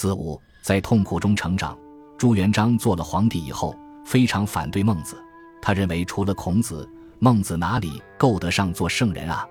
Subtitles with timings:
[0.00, 1.76] 子午在痛苦中成长。
[2.16, 5.22] 朱元璋做了皇帝以后，非常反对孟子。
[5.60, 6.88] 他认为除了孔子，
[7.18, 9.46] 孟子哪里够得上做圣人啊？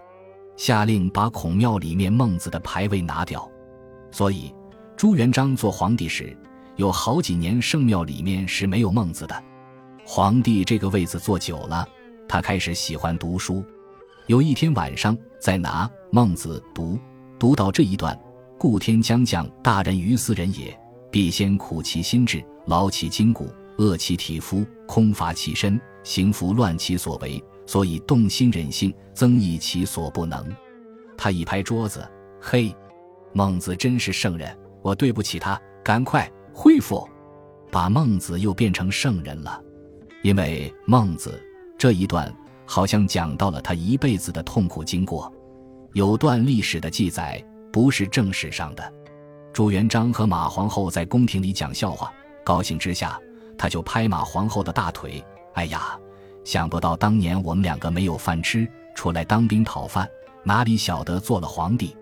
[0.57, 3.47] 下令把孔庙里面孟子的牌位拿掉。
[4.09, 4.51] 所以，
[4.97, 6.35] 朱元璋做皇帝时，
[6.77, 9.43] 有好几年圣庙里面是没有孟子的。
[10.03, 11.87] 皇帝这个位子坐久了，
[12.27, 13.63] 他开始喜欢读书。
[14.25, 16.97] 有一天晚上，在拿《孟子》读，
[17.37, 18.19] 读到这一段
[18.59, 20.77] ：“故天将降大任于斯人也，
[21.09, 30.43] 必先苦其心志，劳其筋骨，饿其体肤，空乏其身，行拂乱其所为。”所以动心忍性，增益其所不能。
[31.15, 32.03] 他一拍桌子
[32.41, 32.75] ：“嘿，
[33.31, 34.57] 孟子真是圣人！
[34.81, 37.07] 我对不起他，赶快恢复，
[37.69, 39.61] 把孟子又变成圣人了。
[40.23, 41.39] 因为孟子
[41.77, 45.31] 这一段好像讲到了他一辈子的痛苦经过，
[45.93, 47.39] 有段历史的记载，
[47.71, 48.93] 不是正史上的。
[49.51, 52.11] 朱元璋和马皇后在宫廷里讲笑话，
[52.43, 53.19] 高兴之下，
[53.57, 55.23] 他就拍马皇后的大腿
[55.55, 55.97] ：“哎呀！”
[56.45, 60.09] 想不到当年我们两个没有饭吃，出来当兵讨饭，
[60.41, 61.95] 哪里晓得做了皇帝。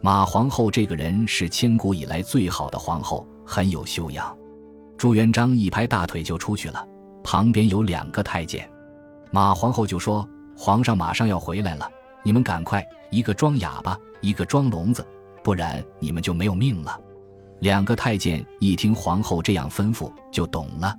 [0.00, 4.36] 马皇后这个人是千古以来最好的皇后，很有修养。
[4.96, 6.84] 朱元璋一拍大腿就出去了，
[7.22, 8.68] 旁边有两个太监，
[9.30, 11.88] 马皇后就说：“皇上马上要回来了，
[12.24, 15.06] 你们赶快，一个装哑巴，一个装聋子，
[15.42, 16.98] 不然你们就没有命了。”
[17.60, 20.94] 两个太监一听皇后这样吩咐，就懂了。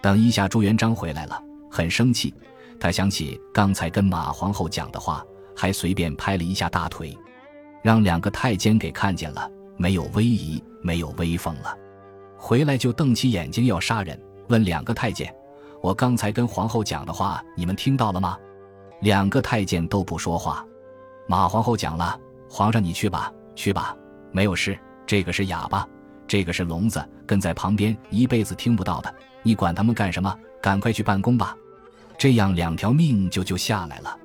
[0.00, 1.42] 等一下，朱元璋回来了。
[1.70, 2.32] 很生气，
[2.80, 7.16] 他想起刚才跟马皇后讲的话，还随便拍了一下大腿，
[7.82, 11.76] 让两个太监给看见了，没有威仪，没有威风了。
[12.38, 15.34] 回来就瞪起眼睛要杀人，问两个太监
[15.82, 18.38] ：“我刚才跟皇后讲的话，你们听到了吗？”
[19.02, 20.64] 两个太监都不说话。
[21.26, 23.96] 马皇后讲了：“皇上，你去吧，去吧，
[24.32, 24.78] 没有事。
[25.06, 25.88] 这个是哑巴，
[26.26, 29.14] 这个是聋子，跟在旁边，一辈子听不到的。
[29.42, 31.56] 你管他们干什么？”赶快去办公吧，
[32.18, 34.18] 这样两条命就就下来了。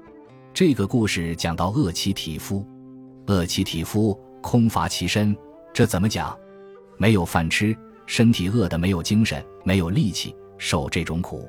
[0.52, 2.66] 这个故事讲到饿其体肤，
[3.28, 5.38] 饿其体肤，空乏其身，
[5.72, 6.36] 这怎么讲？
[6.98, 11.48] 没有饭吃，身体饿得没有精神，没有力气，受这种苦。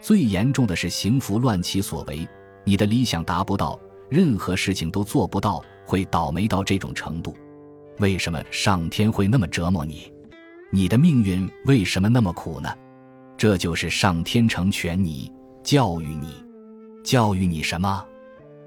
[0.00, 2.26] 最严重的是行拂乱其所为，
[2.64, 7.34] 你的理想达不到，任何事情都做不到，会倒霉到这种程度。
[7.98, 10.12] 为什么上天会那么折磨你？
[10.72, 12.68] 你的命运为什么那么苦呢？
[13.36, 15.30] 这就是上天成全你，
[15.62, 16.44] 教育你，
[17.04, 18.04] 教育你什么？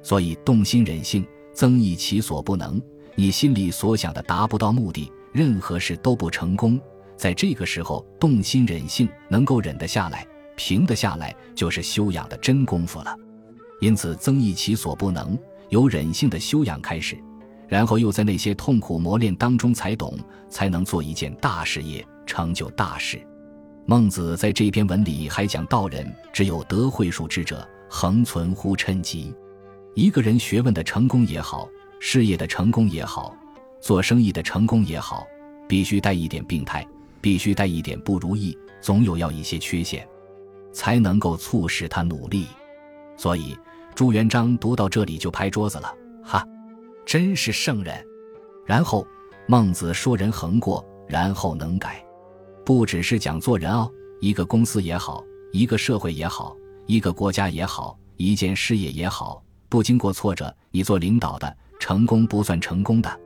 [0.02, 2.82] 所以动心忍性，增益其所不能。
[3.16, 6.80] 你心里所想的达不到目的，任何事都不成功。
[7.18, 13.18] 在这个时候，动心忍性，能够忍得下来，平得下来，就是修养的真功夫了。
[13.82, 15.38] 因此，增益其所不能，
[15.70, 17.18] 由忍性的修养开始，
[17.68, 20.18] 然后又在那些痛苦磨练当中才懂，
[20.50, 23.22] 才能做一件大事业，成就大事。
[23.86, 29.34] 孟子在这篇文里还讲道人只有得慧术之者，恒存乎称极。
[29.96, 31.68] 一个人学问的成功也好，
[32.00, 33.36] 事业的成功也好，
[33.82, 35.26] 做生意的成功也好，
[35.68, 36.86] 必须带一点病态，
[37.22, 40.08] 必须带一点不如意，总有要一些缺陷，
[40.72, 42.46] 才能够促使他努力。
[43.16, 43.58] 所以
[43.98, 45.92] 朱元璋读到这里就拍桌子了，
[46.24, 46.46] 哈，
[47.04, 48.06] 真是圣人。
[48.64, 49.04] 然后
[49.48, 52.06] 孟子说：“人恒过，然后能改。”
[52.64, 53.92] 不只是讲做人哦，
[54.22, 56.56] 一个公司也好，一个社会也好，
[56.86, 63.20] 一个国家也好，一件事业也好，不经过挫折，你做领导的成功不算成功的。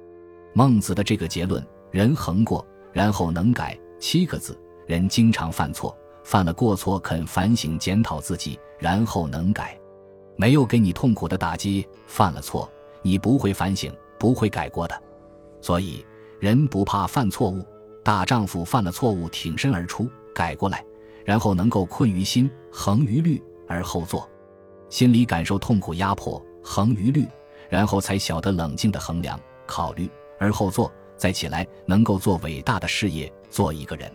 [0.54, 1.62] 孟子的这个结论：
[1.92, 3.78] 人恒过，然后能改。
[4.00, 5.94] 七个字，人经常犯错，
[6.24, 9.78] 犯了过错肯反省检讨自己，然后能改。
[10.42, 12.68] 没有给你痛苦的打击，犯了错，
[13.04, 15.04] 你不会反省，不会改过的。
[15.62, 16.04] 所以，
[16.40, 17.64] 人不怕犯错误。
[18.04, 20.84] 大丈夫犯了错误，挺身而出，改过来，
[21.24, 24.28] 然后能够困于心，恒于虑而后作，
[24.90, 27.28] 心里感受痛苦压迫，恒于虑，
[27.70, 30.10] 然后才晓得冷静的衡量、考虑，
[30.40, 34.12] 而后作，再起来能够做伟大的事业，做一个人。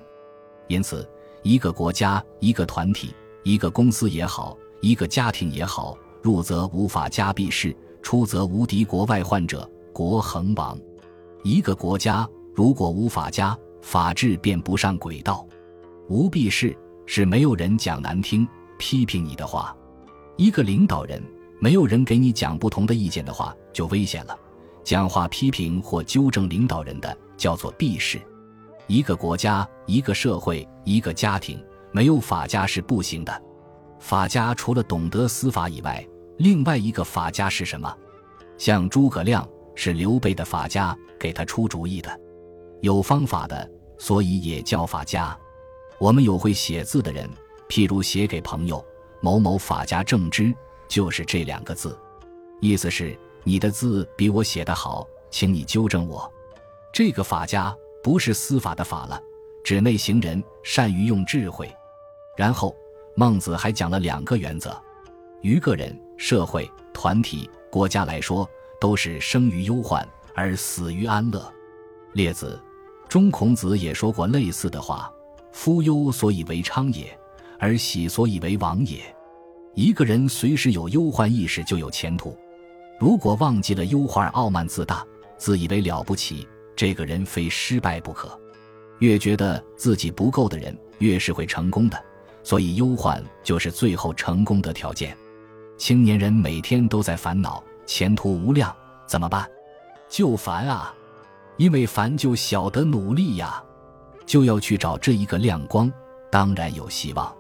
[0.67, 1.09] 因此，
[1.43, 3.15] 一个国家、一个团体、
[3.45, 5.97] 一个公司也好，一个家庭也好，
[6.27, 10.77] 入则无法家必士，出则无敌国外患者，国恒亡。
[11.45, 15.47] 一个国家如果无法家，法治便不上轨道，
[16.09, 16.77] 无必事
[17.07, 18.45] 是没有人讲难听
[18.77, 19.73] 批评你的话。
[20.37, 21.23] 一个领导人
[21.61, 24.37] 没有人给你讲不同的意见的话，就危险了。
[24.83, 28.21] 讲话批评或纠正领导人的叫做避事。
[28.89, 33.43] 一个国家、一个社会、一个家庭没有法家是不行的。
[34.01, 36.05] 法家除了懂得司法以外，
[36.39, 37.97] 另外一个法家是什么？
[38.59, 42.21] 像诸葛亮是刘备的法家，给他出主意的，
[42.81, 43.71] 有方法的。
[43.99, 45.35] 所以也叫法家。
[45.99, 47.27] 我们有会写字的人，
[47.67, 48.85] 譬如写给朋友
[49.23, 50.55] 某某法家正之，
[50.87, 51.99] 就是这两个字，
[52.61, 56.31] 意思是你的字比我写的好，请你纠正我。
[56.93, 59.19] 这个法家不是司法的法了，
[59.65, 61.75] 指内行人善于用智慧。
[62.37, 62.77] 然后
[63.15, 64.79] 孟子还讲了两个原则：
[65.41, 68.49] 于个人、社会、团体、国家来说，
[68.81, 71.53] 都是生于忧患而死于安乐。
[72.13, 72.61] 列子
[73.09, 75.11] 中孔子也说过类似的话。
[75.53, 77.19] 夫忧所以为昌也，
[77.59, 79.01] 而喜所以为亡也。
[79.75, 82.37] 一个人随时有忧患意识，就有前途。
[83.01, 85.03] 如果忘记了忧患傲慢自大，
[85.39, 86.47] 自以为了不起，
[86.77, 88.39] 这个人非失败不可。
[88.99, 92.05] 越觉得自己不够的人，越是会成功的。
[92.43, 95.17] 所以忧患就是最后成功的条件。
[95.79, 98.75] 青年人每天都在烦恼，前途无量，
[99.07, 99.49] 怎么办？
[100.09, 100.95] 就烦啊！
[101.57, 103.63] 因为烦就晓得努力呀。
[104.25, 105.93] 就要去找这一个亮光，
[106.31, 107.33] 当然有希望。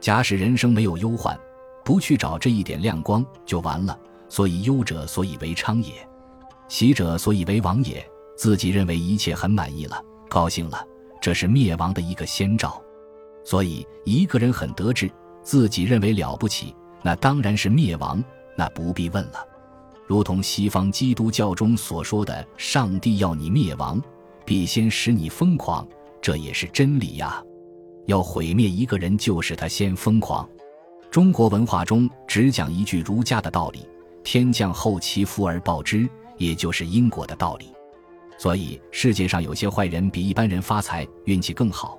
[0.00, 1.38] 假使人生没有忧患，
[1.84, 3.98] 不去找这一点亮光，就完了。
[4.28, 5.92] 所以忧者所以为昌也，
[6.68, 8.06] 喜者所以为王也。
[8.36, 10.86] 自己认为一切很满意了，高兴了，
[11.20, 12.80] 这是灭亡的一个先兆。
[13.42, 15.10] 所以一个人很得志，
[15.42, 18.22] 自己认为了不起，那当然是灭亡，
[18.56, 19.46] 那不必问了。
[20.06, 24.00] 如同西方基督教中所说的，上帝要你灭亡，
[24.44, 25.86] 必先使你疯狂。
[26.20, 27.42] 这也是真理呀！
[28.06, 30.48] 要毁灭一个人，就是他先疯狂。
[31.10, 33.86] 中国文化中只讲一句儒家的道理
[34.24, 37.66] ：“天降厚其福而报之”，也就是因果的道理。
[38.36, 41.98] 所以世界上有些坏人比一般人发财运气更好，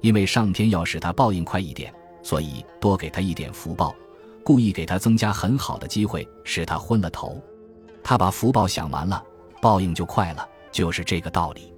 [0.00, 1.92] 因为上天要使他报应快一点，
[2.22, 3.94] 所以多给他一点福报，
[4.42, 7.40] 故意给他增加很好的机会，使他昏了头。
[8.02, 9.22] 他把福报享完了，
[9.60, 11.72] 报应就快了，就是这个道理。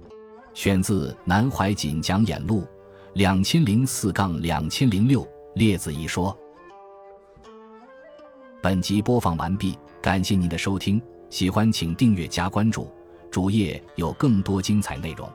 [0.53, 2.61] 选自《南怀瑾讲演录》，
[3.13, 6.35] 两千零四杠两千零六列子一说。
[8.61, 12.89] 本集播放完毕，感谢您的收听，喜欢请订阅加关注，
[13.29, 15.29] 主页有更多精彩内容。